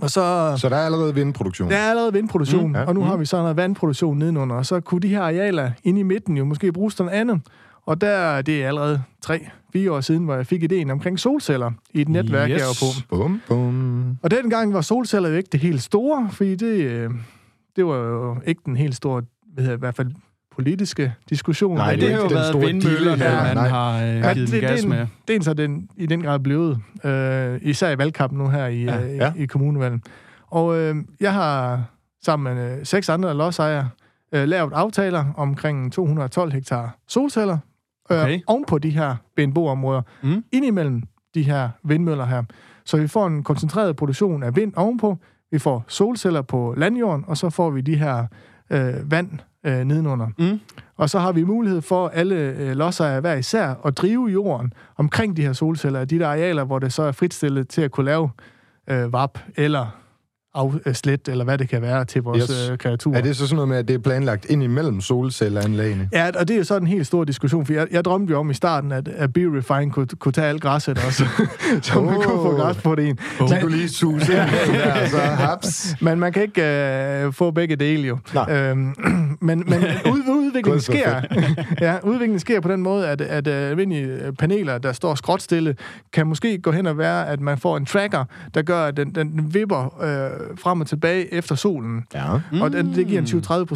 Og 0.01 0.11
så... 0.11 0.55
Så 0.57 0.69
der 0.69 0.77
er 0.77 0.85
allerede 0.87 1.15
vindproduktion. 1.15 1.71
Der 1.71 1.77
er 1.77 1.91
allerede 1.91 2.13
vindproduktion, 2.13 2.69
Mm, 2.69 2.75
ja, 2.75 2.85
og 2.85 2.95
nu 2.95 3.01
Mm. 3.01 3.07
har 3.07 3.17
vi 3.17 3.25
så 3.25 3.37
noget 3.37 3.57
vandproduktion 3.57 4.19
nedenunder, 4.19 4.57
og 4.57 4.67
så 4.67 4.81
kunne 4.81 5.01
de 5.01 5.09
her 5.09 5.21
arealer 5.23 5.71
inde 5.85 6.01
i 6.01 6.03
midten 6.03 6.37
jo 6.37 6.45
måske 6.45 6.73
bruges 6.73 6.95
til 6.95 7.05
noget 7.05 7.19
andet. 7.19 7.41
Og 7.87 8.01
der 8.01 8.43
det 8.43 8.63
er 8.65 8.69
allerede 8.69 9.03
tre, 9.23 9.47
fire 9.73 9.93
år 9.93 10.01
siden, 10.01 10.25
hvor 10.25 10.35
jeg 10.35 10.47
fik 10.47 10.63
ideen 10.63 10.91
omkring 10.91 11.19
solceller 11.19 11.71
i 11.95 12.01
et 12.01 12.09
netværk, 12.09 12.51
Yes. 12.51 12.59
jeg 12.59 12.67
var 12.67 12.87
på. 13.13 13.17
Bum, 13.23 13.41
bum. 13.49 14.19
Og 14.23 14.31
dengang 14.31 14.75
var 14.75 14.81
solceller 14.81 15.29
jo 15.29 15.35
ikke 15.35 15.49
det 15.53 15.61
helt 15.61 15.83
store, 15.83 16.29
fordi 16.33 16.55
det, 16.57 16.67
øh, 16.85 17.11
det 17.77 17.87
var 17.87 17.97
jo 17.97 18.37
ikke 18.47 18.61
den 18.67 18.77
helt 18.77 18.95
store, 18.97 19.23
hvad 19.55 19.65
hedder, 19.65 19.77
det, 19.77 19.79
i 19.79 19.81
hvert 19.81 19.95
fald 19.95 20.11
politiske 20.57 21.15
diskussion. 21.31 21.77
Nej, 21.77 21.95
det 21.95 22.03
er 22.13 22.15
har 22.17 22.23
jo 22.23 22.29
været 22.31 22.47
store 22.49 22.67
vindmøllerne, 22.67 23.23
her, 23.23 23.43
man 23.43 23.57
nej. 23.57 23.69
har 23.69 24.03
øh, 24.03 24.17
Ja, 24.17 24.33
givet 24.35 24.49
det, 24.49 24.53
den 24.53 24.61
gas 24.71 24.79
det, 24.81 24.85
er 24.85 24.89
med. 24.89 25.01
en, 25.01 25.07
det 25.29 25.35
er 25.35 25.37
en 25.37 25.43
så 25.43 25.55
den, 25.55 25.89
i 25.97 26.07
den 26.07 26.23
grad 26.23 26.39
blevet, 26.39 26.79
øh, 27.05 27.59
især 27.63 27.91
i 27.91 27.99
valgkampen 27.99 28.39
nu 28.39 28.49
her 28.49 28.67
i, 28.67 28.83
Ja, 28.85 28.97
ja, 29.01 29.07
ja. 29.17 29.33
i, 29.37 29.43
i 29.43 29.47
kommunevalget. 29.47 30.01
Og 30.51 30.77
øh, 30.79 30.97
jeg 31.21 31.33
har 31.33 31.83
sammen 32.25 32.55
med 32.55 32.79
øh, 32.79 32.87
seks 32.87 33.09
andre 33.09 33.35
lodsejere 33.37 33.89
øh, 34.33 34.49
lavet 34.49 34.73
aftaler 34.73 35.25
omkring 35.37 35.93
212 35.93 36.53
hektar 36.53 36.97
solceller 37.09 37.59
øh, 38.11 38.19
Okay. 38.23 38.41
ovenpå 38.47 38.79
de 38.79 38.91
her 38.91 39.17
BNBO-områder, 39.37 40.03
Mm. 40.23 40.45
indimellem 40.53 41.03
de 41.35 41.43
her 41.43 41.69
vindmøller 41.85 42.25
her. 42.25 42.43
Så 42.85 42.97
vi 42.97 43.07
får 43.09 43.27
en 43.27 43.43
koncentreret 43.43 43.97
produktion 43.97 44.43
af 44.43 44.57
vind 44.57 44.73
ovenpå, 44.77 45.17
vi 45.51 45.59
får 45.59 45.85
solceller 45.89 46.43
på 46.43 46.75
landjorden, 46.77 47.25
og 47.29 47.37
så 47.37 47.51
får 47.51 47.71
vi 47.71 47.81
de 47.81 47.97
her 47.97 48.27
øh, 48.71 49.11
vand 49.11 49.31
øh, 49.67 49.85
nedenunder. 49.85 50.29
Mm. 50.39 50.61
Og 50.97 51.11
så 51.11 51.19
har 51.19 51.33
vi 51.33 51.45
mulighed 51.45 51.83
for 51.83 52.09
alle 52.09 52.35
øh, 52.37 52.77
lodsejere 52.77 53.21
hver 53.21 53.35
især 53.35 53.75
at 53.85 53.97
drive 53.97 54.27
jorden 54.29 54.73
omkring 54.97 55.37
de 55.37 55.43
her 55.43 55.53
solceller, 55.53 56.05
de 56.05 56.19
der 56.19 56.29
arealer, 56.29 56.65
hvor 56.65 56.79
det 56.79 56.93
så 56.93 57.03
er 57.03 57.13
fritstillet 57.13 57.69
til 57.69 57.83
at 57.83 57.91
kunne 57.91 58.07
lave 58.07 58.31
øh, 58.91 59.13
VAP 59.13 59.39
eller 59.57 59.87
afslet, 60.57 61.29
eller 61.29 61.45
hvad 61.45 61.59
det 61.59 61.69
kan 61.69 61.83
være 61.83 62.05
til 62.05 62.23
vores 62.23 62.43
Yes. 62.51 62.69
øh, 62.71 62.79
kreaturer. 62.79 63.19
Er 63.19 63.23
det 63.23 63.37
så 63.37 63.47
sådan 63.47 63.57
noget 63.57 63.69
med, 63.69 63.77
at 63.77 63.89
det 63.89 63.95
er 63.95 63.99
planlagt 63.99 64.45
ind 64.51 64.63
imellem 64.63 65.01
solcelleanlægene? 65.01 66.09
Ja, 66.13 66.31
og 66.39 66.49
det 66.49 66.55
er 66.55 66.59
jo 66.59 66.65
så 66.65 66.77
en 66.77 66.87
helt 66.87 67.07
stor 67.07 67.25
diskussion, 67.25 67.67
for 67.67 67.73
jeg, 67.73 67.87
jeg 67.91 68.05
drømte 68.05 68.31
jo 68.31 68.39
om 68.39 68.51
i 68.51 68.55
starten, 68.55 68.93
at, 68.93 69.09
at 69.09 69.33
BioRefine 69.33 69.91
kunne, 69.91 70.07
kunne 70.19 70.33
tage 70.33 70.47
alt 70.49 70.63
græsset 70.63 70.99
også, 71.07 71.25
så 71.83 72.01
man 72.01 72.15
kunne 72.15 72.25
få 72.43 72.57
græsprotein. 72.57 73.19
Oh. 73.41 73.49
De 73.49 73.59
kunne 73.61 73.77
lige 73.77 73.89
suse 73.89 74.33
der, 74.33 75.09
så 75.09 75.19
haps. 75.19 75.95
Men 76.01 76.21
man 76.21 76.33
kan 76.33 76.43
ikke 76.43 76.63
øh, 77.25 77.33
få 77.33 77.51
begge 77.51 77.77
dele 77.77 78.03
jo. 78.09 78.19
Nej. 78.35 78.53
Øhm, 78.53 78.79
men 79.41 79.65
men 79.67 79.85
ud, 80.13 80.46
udviklingen 80.57 80.81
sker. 80.81 81.23
ja, 81.87 81.99
udviklingen 82.03 82.41
sker 82.41 82.61
på 82.61 82.69
den 82.69 82.83
måde, 82.83 83.09
at, 83.09 83.21
at 83.21 83.47
øh, 83.47 83.71
almindelige 83.71 84.33
paneler, 84.39 84.79
der 84.79 84.93
står 84.93 85.15
skråt 85.15 85.43
stille, 85.43 85.77
kan 86.13 86.27
måske 86.27 86.59
gå 86.59 86.71
hen 86.71 86.87
og 86.87 86.99
være, 86.99 87.29
at 87.29 87.41
man 87.41 87.59
får 87.59 87.77
en 87.77 87.87
tracker, 87.87 88.25
der 88.55 88.63
gør, 88.63 88.85
at 88.85 88.97
den, 88.97 89.15
den 89.15 89.55
vipper 89.55 90.03
øh, 90.03 90.57
frem 90.59 90.81
og 90.81 90.87
tilbage 90.87 91.35
efter 91.35 91.55
solen. 91.55 92.05
Ja. 92.15 92.27
Mm. 92.53 92.63
Og 92.63 92.73
den, 92.73 92.95
det 92.95 93.07
giver 93.07 93.21
en 93.21 93.27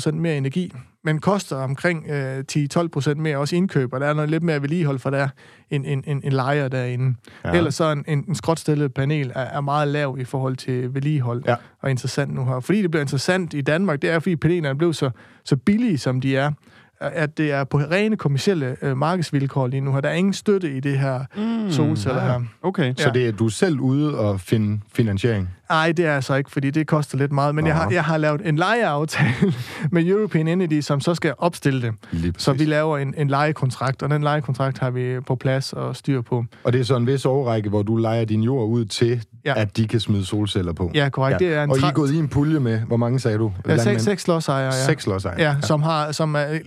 20-30% 0.08 0.10
mere 0.10 0.36
energi, 0.36 0.72
men 1.04 1.18
koster 1.18 1.56
omkring 1.56 2.06
øh, 2.10 2.44
10-12% 2.52 3.14
mere 3.14 3.38
også 3.38 3.56
indkøb, 3.56 3.92
og 3.92 4.00
der 4.00 4.06
er 4.06 4.12
noget 4.14 4.30
lidt 4.30 4.42
mere 4.42 4.62
vedligehold 4.62 4.98
for 4.98 5.10
der 5.10 5.28
en, 5.70 5.84
en, 5.84 6.04
en, 6.06 6.20
en 6.24 6.32
lejer 6.32 6.68
derinde. 6.68 7.14
Ja. 7.44 7.52
Ellers 7.52 7.74
så 7.74 7.92
en, 7.92 8.04
en, 8.08 8.24
en 8.28 8.34
skråtstillet 8.34 8.94
panel 8.94 9.32
er, 9.34 9.40
er 9.40 9.60
meget 9.60 9.88
lav 9.88 10.16
i 10.20 10.24
forhold 10.24 10.56
til 10.56 10.94
vedligehold 10.94 11.42
Ja. 11.46 11.54
og 11.82 11.90
interessant 11.90 12.34
nu 12.34 12.44
her. 12.44 12.60
Fordi 12.60 12.82
det 12.82 12.90
bliver 12.90 13.02
interessant 13.02 13.54
i 13.54 13.60
Danmark, 13.60 14.02
det 14.02 14.10
er, 14.10 14.18
fordi 14.18 14.36
panelerne 14.36 14.78
blev 14.78 14.92
så, 14.92 15.10
så 15.44 15.56
billige, 15.56 15.98
som 15.98 16.20
de 16.20 16.36
er, 16.36 16.52
at 17.00 17.38
det 17.38 17.52
er 17.52 17.64
på 17.64 17.78
rene 17.78 18.16
kommersielle 18.16 18.76
øh, 18.82 18.96
markedsvilkår 18.96 19.66
lige 19.66 19.80
nu 19.80 19.92
her. 19.92 20.00
Der 20.00 20.08
er 20.08 20.14
ingen 20.14 20.32
støtte 20.32 20.72
i 20.76 20.80
det 20.80 20.98
her 20.98 21.20
mm, 21.36 21.70
solceller 21.72 22.20
her. 22.20 22.40
Okay. 22.62 22.94
Så 22.96 23.06
Ja. 23.06 23.12
det 23.12 23.28
er 23.28 23.32
du 23.32 23.48
selv 23.48 23.80
ude 23.80 24.18
og 24.18 24.40
finde 24.40 24.80
finansiering? 24.92 25.48
Nej, 25.70 25.92
det 25.92 26.06
er 26.06 26.12
jeg 26.12 26.24
så 26.24 26.34
ikke, 26.34 26.50
fordi 26.50 26.70
det 26.70 26.86
koster 26.86 27.18
lidt 27.18 27.32
meget. 27.32 27.54
Men 27.54 27.66
jeg 27.66 27.74
har, 27.74 27.90
jeg 27.90 28.04
har 28.04 28.16
lavet 28.16 28.40
en 28.48 28.56
lejeaftale 28.56 29.52
med 29.92 30.06
European 30.06 30.48
Energy, 30.48 30.80
som 30.80 31.00
så 31.00 31.14
skal 31.14 31.34
opstille 31.38 31.82
det. 32.12 32.34
Så 32.38 32.52
vi 32.52 32.64
laver 32.64 32.98
en, 32.98 33.14
en 33.16 33.28
lejekontrakt, 33.28 34.02
og 34.02 34.10
den 34.10 34.22
lejekontrakt 34.22 34.78
har 34.78 34.90
vi 34.90 35.20
på 35.20 35.34
plads 35.36 35.72
og 35.72 35.96
styr 35.96 36.20
på. 36.20 36.44
Og 36.64 36.72
det 36.72 36.80
er 36.80 36.84
så 36.84 36.96
en 36.96 37.06
vis 37.06 37.24
overrække, 37.26 37.68
hvor 37.68 37.82
du 37.82 37.96
leger 37.96 38.24
din 38.24 38.42
jord 38.42 38.68
ud 38.68 38.84
til, 38.84 39.24
Ja. 39.44 39.52
at 39.56 39.76
de 39.76 39.88
kan 39.88 40.00
smide 40.00 40.24
solceller 40.24 40.72
på. 40.72 40.90
Ja, 40.94 41.08
korrekt. 41.08 41.38
Det 41.38 41.54
er 41.54 41.64
en 41.64 41.70
og 41.70 41.78
I 41.78 41.80
er 41.82 41.92
gået 41.92 42.10
i 42.12 42.16
en 42.18 42.28
pulje 42.28 42.60
med, 42.60 42.78
hvor 42.80 42.96
mange 42.96 43.20
sagde 43.20 43.38
du? 43.38 43.52
Ja, 43.68 43.76
seks, 43.76 44.02
seks 44.02 44.28
lodsejere, 44.28 44.64
ja. 44.74 44.84
Seks 44.86 45.06
lodsejere. 45.06 45.40
Ja, 45.40 45.56
som, 45.62 45.82
har, 45.82 46.12
som 46.12 46.34
er 46.34 46.58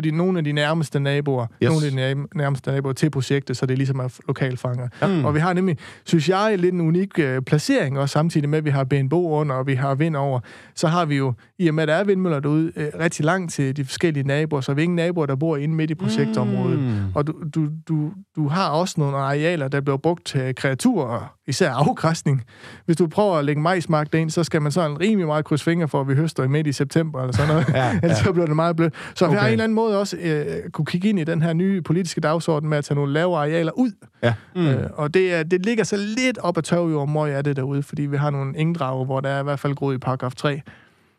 bliver 0.00 0.12
de 0.12 0.16
nogle 0.16 0.38
af 0.38 0.44
de 0.44 0.52
nærmeste 0.52 1.00
naboer, 1.00 1.46
Yes. 1.62 1.70
nogle 1.70 1.86
af 1.86 1.90
de 1.92 1.96
nær- 1.96 2.26
nærmeste 2.34 2.70
naboer 2.70 2.92
til 2.92 3.10
projektet, 3.10 3.56
så 3.56 3.66
det 3.66 3.78
ligesom 3.78 3.98
er 3.98 4.18
lokalfanger. 4.26 4.88
Mm. 5.08 5.24
Og 5.24 5.34
vi 5.34 5.40
har 5.40 5.52
nemlig, 5.52 5.76
synes 6.04 6.28
jeg, 6.28 6.54
lidt 6.58 6.74
en 6.74 6.80
unik 6.80 7.18
øh, 7.18 7.42
placering, 7.42 7.98
og 7.98 8.08
samtidig 8.08 8.48
med, 8.48 8.58
at 8.58 8.64
vi 8.64 8.70
har 8.70 8.84
BNBO 8.84 9.30
under, 9.30 9.54
og 9.54 9.66
vi 9.66 9.74
har 9.74 9.94
vind 9.94 10.16
over, 10.16 10.40
så 10.74 10.88
har 10.88 11.04
vi 11.04 11.16
jo, 11.16 11.32
i 11.58 11.68
og 11.68 11.74
med, 11.74 11.82
at 11.82 11.88
der 11.88 11.94
er 11.94 12.04
vindmøller 12.04 12.40
derude, 12.40 12.72
øh, 12.76 12.86
rigtig 13.00 13.24
langt 13.24 13.52
til 13.52 13.76
de 13.76 13.84
forskellige 13.84 14.26
naboer, 14.26 14.60
så 14.60 14.74
vi 14.74 14.82
ingen 14.82 14.96
naboer, 14.96 15.26
der 15.26 15.34
bor 15.34 15.56
inde 15.56 15.74
midt 15.74 15.90
i 15.90 15.94
projektområdet. 15.94 16.78
Mm. 16.78 16.98
Og 17.14 17.26
du, 17.26 17.34
du, 17.54 17.68
du, 17.88 18.12
du 18.36 18.48
har 18.48 18.68
også 18.70 18.94
nogle 18.98 19.16
arealer, 19.16 19.68
der 19.68 19.80
bliver 19.80 19.96
brugt 19.96 20.26
til 20.26 20.54
kreaturer, 20.54 21.34
især 21.46 21.70
afgræsning. 21.70 22.44
Hvis 22.86 22.96
du 22.96 23.06
prøver 23.06 23.36
at 23.36 23.44
lægge 23.44 23.62
majsmark 23.62 24.12
derind, 24.12 24.30
så 24.30 24.44
skal 24.44 24.62
man 24.62 24.72
sådan 24.72 25.00
rimelig 25.00 25.26
meget 25.26 25.44
krydse 25.44 25.64
fingre 25.64 25.88
for, 25.88 26.00
at 26.00 26.08
vi 26.08 26.14
høster 26.14 26.44
i 26.44 26.48
midt 26.48 26.66
i 26.66 26.72
september 26.72 27.20
eller 27.20 27.32
sådan 27.32 27.48
noget. 27.48 27.64
Ja, 27.74 27.98
Ellers 28.02 28.18
så 28.18 28.32
bliver 28.32 28.46
det 28.46 28.56
meget 28.56 28.76
blødt. 28.76 28.94
Så 29.14 29.24
okay. 29.24 29.34
vi 29.34 29.38
har 29.38 29.46
en 29.46 29.52
eller 29.52 29.64
anden 29.64 29.74
måde 29.74 30.00
også 30.00 30.16
øh, 30.16 30.70
kunne 30.72 30.86
kigge 30.86 31.08
ind 31.08 31.18
i 31.18 31.24
den 31.24 31.42
her 31.42 31.52
nye 31.52 31.82
politiske 31.82 32.20
dagsorden 32.20 32.68
med 32.68 32.78
at 32.78 32.84
tage 32.84 32.94
nogle 32.94 33.12
lavere 33.12 33.40
arealer 33.40 33.72
ud. 33.72 33.90
Ja. 34.22 34.34
Mm. 34.54 34.66
Øh, 34.66 34.90
og 34.94 35.14
det, 35.14 35.34
er, 35.34 35.42
det 35.42 35.66
ligger 35.66 35.84
så 35.84 35.96
lidt 35.96 36.38
op 36.38 36.58
ad 36.58 36.62
tørvejord, 36.62 37.10
hvor 37.10 37.26
er 37.26 37.42
det 37.42 37.56
derude, 37.56 37.82
fordi 37.82 38.02
vi 38.02 38.16
har 38.16 38.30
nogle 38.30 38.58
engdrage, 38.58 39.04
hvor 39.04 39.20
der 39.20 39.28
er 39.28 39.40
i 39.40 39.42
hvert 39.42 39.58
fald 39.58 39.74
groet 39.74 39.94
i 39.94 39.98
paragraf 39.98 40.34
3. 40.34 40.60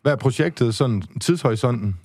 Hvad 0.06 0.14
er 0.14 0.18
projektet, 0.18 0.76
sådan 0.76 1.02
tidshorisonten? 1.22 1.96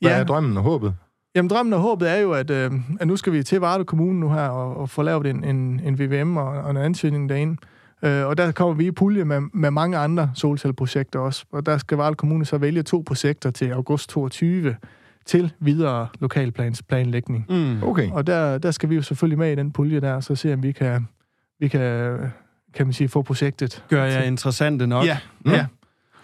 Hvad 0.00 0.10
Ja. 0.10 0.16
er 0.18 0.24
drømmen 0.24 0.56
og 0.56 0.62
håbet? 0.62 0.94
Jamen, 1.34 1.50
drømmen 1.50 1.72
og 1.72 1.80
håbet 1.80 2.10
er 2.10 2.16
jo, 2.16 2.32
at, 2.32 2.50
øh, 2.50 2.70
at 3.00 3.06
nu 3.06 3.16
skal 3.16 3.32
vi 3.32 3.42
til 3.42 3.60
Varde 3.60 3.84
Kommune 3.84 4.20
nu 4.20 4.30
her 4.32 4.48
og, 4.48 4.76
og 4.76 4.90
få 4.90 5.02
lavet 5.02 5.26
en, 5.26 5.44
en, 5.44 5.80
en 5.84 5.98
VVM 5.98 6.36
og, 6.36 6.46
og 6.46 6.70
en 6.70 6.76
ansøgning 6.76 7.28
derinde. 7.28 7.56
Øh, 8.02 8.26
og 8.26 8.36
der 8.36 8.52
kommer 8.52 8.74
vi 8.74 8.86
i 8.86 8.90
pulje 8.90 9.24
med, 9.24 9.40
med 9.54 9.70
mange 9.70 9.98
andre 9.98 10.30
solcelleprojekter 10.34 11.18
også. 11.18 11.44
Og 11.52 11.66
der 11.66 11.78
skal 11.78 11.96
Varde 11.96 12.14
Kommune 12.16 12.44
så 12.44 12.58
vælge 12.58 12.82
to 12.82 13.02
projekter 13.06 13.50
til 13.50 13.70
august 13.70 14.10
22 14.10 14.76
til 15.26 15.52
videre 15.60 16.08
lokalplansplanlægning. 16.20 17.46
Mm. 17.48 17.82
Okay. 17.82 18.10
Og 18.10 18.26
der, 18.26 18.58
der 18.58 18.70
skal 18.70 18.90
vi 18.90 18.94
jo 18.94 19.02
selvfølgelig 19.02 19.38
med 19.38 19.52
i 19.52 19.54
den 19.54 19.72
pulje 19.72 20.00
der, 20.00 20.20
så 20.20 20.34
se 20.34 20.54
om 20.54 20.62
vi 20.62 20.72
kan, 20.72 21.08
vi 21.60 21.68
kan, 21.68 22.16
kan 22.74 22.86
man 22.86 22.92
sige, 22.92 23.08
få 23.08 23.22
projektet. 23.22 23.84
Gør 23.88 24.04
jeg 24.04 24.26
interessante 24.26 24.86
nok? 24.86 25.04
Ja, 25.06 25.18
Mm. 25.44 25.50
ja. 25.52 25.66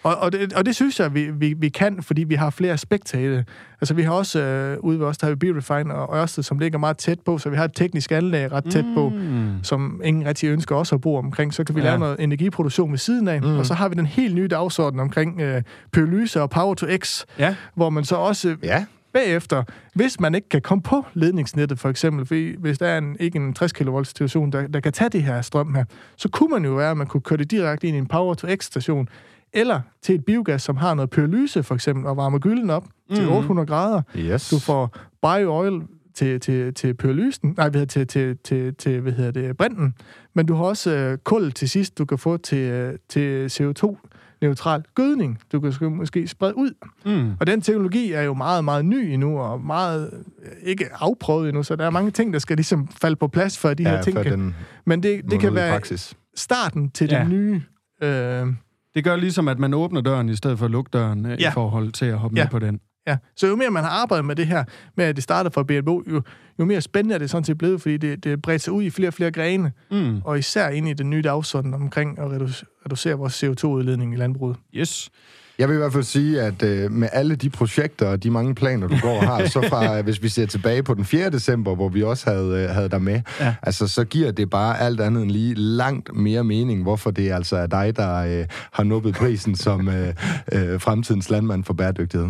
Og, 0.05 0.17
og, 0.17 0.33
det, 0.33 0.53
og 0.53 0.67
det 0.67 0.75
synes 0.77 1.01
jeg, 1.01 1.15
vi, 1.15 1.31
vi, 1.31 1.53
vi 1.59 1.69
kan, 1.69 2.03
fordi 2.03 2.25
vi 2.25 2.35
har 2.35 2.51
flere 2.51 2.73
aspekter 2.73 3.19
i 3.19 3.31
det. 3.37 3.49
Altså, 3.81 3.95
vi 3.95 4.03
har 4.03 4.13
også, 4.13 4.41
øh, 4.41 4.79
ude 4.81 5.01
ved 5.01 5.07
os, 5.07 5.19
der 5.19 5.27
har 5.27 5.35
vi 5.35 5.53
Refine 5.53 5.95
og 5.95 6.17
Ørsted, 6.17 6.43
som 6.43 6.59
ligger 6.59 6.79
meget 6.79 6.97
tæt 6.97 7.21
på, 7.21 7.39
så 7.39 7.51
vi 7.51 7.57
har 7.57 7.65
et 7.65 7.75
teknisk 7.75 8.13
anlæg 8.13 8.53
ret 8.53 8.65
tæt 8.71 8.85
på, 8.95 9.09
Mm. 9.09 9.51
som 9.63 10.01
ingen 10.05 10.27
rigtig 10.27 10.49
ønsker 10.49 10.77
også 10.77 10.95
at 10.95 11.01
bo 11.01 11.17
omkring. 11.17 11.55
Så 11.55 11.65
kan 11.65 11.75
vi 11.75 11.81
Ja. 11.81 11.87
lave 11.87 11.99
noget 11.99 12.17
energiproduktion 12.21 12.91
ved 12.91 12.99
siden 12.99 13.29
af, 13.29 13.43
Mm. 13.43 13.59
og 13.59 13.67
så 13.67 13.75
har 13.75 13.89
vi 13.89 13.95
den 13.95 14.07
helt 14.07 14.35
nye 14.35 14.49
dagsorden 14.49 15.01
omkring 15.01 15.41
øh, 15.41 15.63
pyrolyse 15.93 16.43
og 16.43 16.51
Power 16.51 16.75
to 16.75 16.87
X, 17.05 17.25
Ja. 17.39 17.55
hvor 17.75 17.91
man 17.91 18.05
så 18.05 18.17
også 18.17 18.57
Ja. 18.63 18.85
bagefter, 19.13 19.63
hvis 19.95 20.21
man 20.21 20.35
ikke 20.35 20.49
kan 20.49 20.61
komme 20.63 20.83
på 20.83 21.05
ledningsnettet 21.15 21.79
for 21.79 21.89
eksempel, 21.89 22.27
fordi 22.27 22.55
hvis 22.59 22.79
der 22.79 22.87
er 22.87 22.99
en, 22.99 23.17
ikke 23.21 23.37
en 23.37 23.55
60 23.55 23.73
kV 23.73 24.05
station, 24.05 24.53
der, 24.53 24.67
der 24.67 24.81
kan 24.81 24.93
tage 24.93 25.09
det 25.11 25.23
her 25.23 25.43
strøm 25.43 25.75
her, 25.75 25.85
så 26.17 26.29
kunne 26.29 26.51
man 26.51 26.65
jo 26.65 26.71
være, 26.75 26.91
at 26.91 26.97
man 26.97 27.07
kunne 27.07 27.21
køre 27.21 27.37
det 27.37 27.51
direkte 27.51 27.87
ind 27.87 27.97
i 27.97 27.99
en 27.99 28.07
Power 28.07 28.35
to 28.35 28.49
X 28.57 28.65
station, 28.65 29.09
eller 29.55 29.81
til 30.03 30.15
et 30.15 30.25
biogas, 30.25 30.63
som 30.63 30.77
har 30.77 30.95
noget 30.95 31.11
pyrolyse 31.11 31.63
for 31.63 31.75
eksempel, 31.75 32.07
og 32.07 32.17
varmer 32.17 32.39
gylden 32.39 32.71
op 32.71 32.85
mm. 33.11 33.15
til 33.17 33.25
Mhm. 33.25 33.33
800 33.33 33.67
grader. 33.67 34.03
Yes. 34.17 34.51
Du 34.51 34.59
får 34.59 34.97
bio-oil 35.23 35.83
til, 36.15 36.41
til, 36.41 36.75
til 36.75 36.95
pyrolysen, 36.95 37.55
nej, 37.57 37.69
hvad 37.69 37.81
hedder, 37.81 37.87
til, 37.87 38.07
til, 38.07 38.39
til, 38.45 38.75
til, 38.75 39.01
hvad 39.01 39.13
hedder 39.13 39.31
det, 39.31 39.57
brænden, 39.57 39.95
men 40.35 40.47
du 40.47 40.55
har 40.55 40.65
også 40.65 40.91
øh, 40.91 41.19
kul 41.19 41.53
til 41.53 41.69
sidst, 41.69 41.99
du 41.99 42.05
kan 42.05 42.19
få 42.19 42.37
til, 42.37 42.59
øh, 42.59 42.99
til 43.09 43.47
CO2-neutral 43.47 44.83
gødning, 44.95 45.39
du 45.53 45.61
kan 45.61 45.71
sk- 45.71 45.85
måske 45.89 46.29
sprede 46.29 46.57
ud. 46.57 46.71
Mm. 47.07 47.33
Og 47.41 47.47
den 47.47 47.61
teknologi 47.61 48.13
er 48.13 48.23
jo 48.23 48.35
meget, 48.35 48.65
meget 48.65 48.85
ny 48.85 48.95
endnu, 48.97 49.39
og 49.39 49.61
meget 49.61 50.11
øh, 50.43 50.51
ikke 50.63 50.85
afprøvet 50.95 51.49
endnu, 51.49 51.63
så 51.63 51.77
der 51.77 51.87
er 51.87 51.91
mange 51.91 52.11
ting, 52.11 52.33
der 52.33 52.39
skal 52.39 52.57
ligesom 52.57 52.89
falde 52.89 53.17
på 53.17 53.29
plads, 53.29 53.59
for 53.59 53.75
de 53.75 53.83
ja, 53.83 53.89
her 53.89 54.03
ting 54.03 54.23
kan... 54.23 54.55
Men 54.85 55.03
det, 55.03 55.31
det 55.31 55.41
kan 55.41 55.55
være 55.55 55.73
praksis. 55.73 56.15
starten 56.35 56.91
til 56.91 57.09
Ja. 57.11 57.19
det 57.21 57.29
nye... 57.29 57.63
Øh, 58.03 58.47
Det 58.95 59.05
gør 59.05 59.17
ligesom, 59.17 59.49
at 59.49 59.59
man 59.59 59.75
åbner 59.75 60.01
døren 60.01 60.29
i 60.29 60.37
stedet 60.37 60.59
for 60.59 60.65
at 60.65 60.71
lukke 60.71 60.89
døren 60.93 61.27
ja. 61.27 61.51
i 61.51 61.53
forhold 61.53 61.93
til 61.93 62.07
at 62.07 62.19
hoppe 62.19 62.37
Ja. 62.37 62.45
med 62.45 62.51
på 62.51 62.59
den. 62.59 62.81
ja. 63.07 63.17
Så 63.37 63.47
jo 63.47 63.57
mere 63.57 63.71
man 63.71 63.83
har 63.85 63.91
arbejdet 63.91 64.25
med 64.25 64.37
det 64.37 64.47
her, 64.47 64.65
med 64.97 65.05
at 65.05 65.17
det 65.17 65.25
starter 65.25 65.51
fra 65.51 65.63
BNBO, 65.63 66.03
jo, 66.11 66.23
jo 66.59 66.65
mere 66.65 66.81
spændende 66.81 67.15
er 67.15 67.19
det 67.19 67.31
sådan 67.31 67.45
set 67.45 67.59
blevet, 67.59 67.81
fordi 67.83 67.97
det, 67.97 68.25
det 68.25 68.43
bredt 68.43 68.63
sig 68.63 68.73
ud 68.73 68.83
i 68.83 68.91
flere 68.91 69.09
og 69.09 69.15
flere 69.15 69.31
grene, 69.31 69.73
Mm. 69.91 70.21
og 70.25 70.39
især 70.39 70.69
ind 70.69 70.89
i 70.89 70.93
den 70.93 71.11
nye 71.11 71.23
dagsorden 71.23 71.75
omkring 71.75 72.19
at 72.19 72.31
reducere, 72.31 72.67
reducere 72.87 73.15
vores 73.15 73.45
CO2-udledning 73.45 74.15
i 74.15 74.17
landbruget. 74.17 74.57
Yes. 74.75 75.11
Jeg 75.59 75.69
vil 75.69 75.75
i 75.75 75.79
hvert 75.79 75.93
fald 75.93 76.05
sige, 76.05 76.41
at 76.43 76.63
øh, 76.63 76.91
med 76.93 77.09
alle 77.13 77.37
de 77.37 77.51
projekter 77.51 78.07
og 78.09 78.23
de 78.23 78.31
mange 78.31 78.55
planer, 78.55 78.87
du 78.89 78.97
går 79.03 79.17
og 79.19 79.27
har, 79.27 79.47
så 79.47 79.67
fra, 79.69 80.01
hvis 80.03 80.23
vi 80.23 80.29
ser 80.29 80.47
tilbage 80.47 80.83
på 80.83 80.95
den 80.95 81.05
4. 81.05 81.31
december, 81.31 81.75
hvor 81.75 81.89
vi 81.89 82.03
også 82.03 82.31
havde, 82.31 82.63
øh, 82.63 82.71
havde 82.71 82.89
dig 82.89 83.03
med, 83.03 83.21
Ja. 83.41 83.55
altså 83.63 83.89
så 83.89 84.05
giver 84.05 84.31
det 84.31 84.51
bare 84.51 84.81
alt 84.81 85.01
andet 85.01 85.23
end 85.23 85.31
lige 85.31 85.55
langt 85.55 86.15
mere 86.17 86.45
mening, 86.45 86.83
hvorfor 86.83 87.11
det 87.11 87.33
altså 87.33 87.57
er 87.57 87.67
dig, 87.67 87.97
der 87.97 88.39
øh, 88.41 88.47
har 88.73 88.83
nuppet 88.85 89.15
prisen 89.15 89.55
som 89.55 89.89
øh, 89.89 90.09
øh, 90.53 90.81
fremtidens 90.81 91.31
landmand 91.31 91.65
for 91.65 91.75
bæredygtighed. 91.75 92.29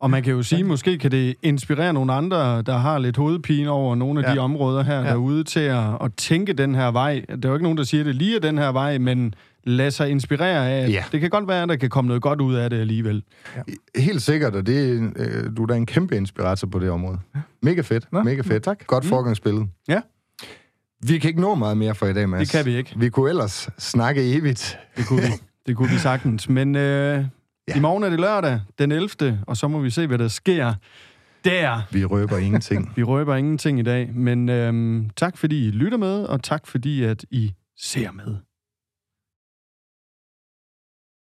Og 0.00 0.10
man 0.10 0.22
kan 0.22 0.32
jo 0.32 0.42
sige, 0.42 0.64
måske 0.64 0.98
kan 0.98 1.10
det 1.10 1.34
inspirere 1.42 1.92
nogle 1.92 2.12
andre, 2.12 2.62
der 2.62 2.76
har 2.76 2.98
lidt 2.98 3.16
hovedpine 3.16 3.70
over 3.70 3.94
nogle 3.94 4.24
af 4.24 4.28
ja. 4.28 4.34
De 4.34 4.38
områder 4.38 4.82
her. 4.82 5.00
Ja. 5.00 5.08
derude, 5.08 5.44
til 5.44 5.60
at, 5.60 5.84
at 6.00 6.10
tænke 6.16 6.52
den 6.52 6.74
her 6.74 6.90
vej. 6.90 7.22
Der 7.28 7.34
er 7.42 7.48
jo 7.48 7.54
ikke 7.54 7.62
nogen, 7.62 7.78
der 7.78 7.84
siger, 7.84 8.02
at 8.02 8.06
det 8.06 8.14
lige 8.14 8.36
er 8.36 8.40
den 8.40 8.58
her 8.58 8.72
vej, 8.72 8.98
men 8.98 9.34
lad 9.66 9.90
sig 9.90 10.10
inspirere 10.10 10.70
af, 10.70 10.88
Ja. 10.90 11.04
det 11.12 11.20
kan 11.20 11.30
godt 11.30 11.48
være, 11.48 11.62
at 11.62 11.68
der 11.68 11.76
kan 11.76 11.90
komme 11.90 12.08
noget 12.08 12.22
godt 12.22 12.40
ud 12.40 12.54
af 12.54 12.70
det 12.70 12.80
alligevel. 12.80 13.22
Helt 13.96 14.22
sikkert, 14.22 14.54
og 14.54 14.66
det, 14.66 15.12
øh, 15.16 15.56
du 15.56 15.62
er 15.62 15.66
da 15.66 15.74
en 15.74 15.86
kæmpe 15.86 16.16
inspirator 16.16 16.68
på 16.68 16.78
det 16.78 16.90
område. 16.90 17.18
Mega 17.62 17.80
fedt, 17.80 18.12
Nå, 18.12 18.22
mega 18.22 18.42
fedt. 18.42 18.62
tak. 18.62 18.86
Godt 18.86 19.04
forgangsbillede. 19.04 19.66
Ja. 19.88 20.00
Vi 21.06 21.18
kan 21.18 21.28
ikke 21.28 21.40
nå 21.40 21.54
meget 21.54 21.76
mere 21.76 21.94
for 21.94 22.06
i 22.06 22.12
dag, 22.12 22.28
Mads. 22.28 22.48
Det 22.48 22.56
kan 22.58 22.66
vi 22.72 22.76
ikke. 22.76 22.92
Vi 22.96 23.08
kunne 23.08 23.30
ellers 23.30 23.68
snakke 23.78 24.34
evigt. 24.36 24.78
Det 24.96 25.06
kunne 25.06 25.22
vi, 25.22 25.28
det 25.66 25.76
kunne 25.76 25.90
vi 25.90 25.98
sagtens. 25.98 26.48
Men 26.48 26.74
øh, 26.76 26.82
ja. 26.82 27.24
Ja. 27.68 27.76
i 27.76 27.80
morgen 27.80 28.04
er 28.04 28.10
det 28.10 28.20
lørdag, 28.20 28.60
den 28.78 28.92
11., 28.92 29.40
og 29.46 29.56
så 29.56 29.68
må 29.68 29.80
vi 29.80 29.90
se, 29.90 30.06
hvad 30.06 30.18
der 30.18 30.28
sker 30.28 30.74
der. 31.44 31.80
Vi 31.92 32.04
røber 32.04 32.36
ingenting. 32.38 32.92
Vi 32.96 33.02
røber 33.02 33.34
ingenting 33.36 33.78
i 33.78 33.82
dag, 33.82 34.10
men 34.14 34.48
øh, 34.48 35.02
tak 35.16 35.38
fordi 35.38 35.68
I 35.68 35.70
lytter 35.70 35.98
med, 35.98 36.24
og 36.24 36.42
tak 36.42 36.66
fordi 36.66 37.04
at 37.04 37.24
I 37.30 37.52
ser 37.78 38.12
med. 38.12 38.36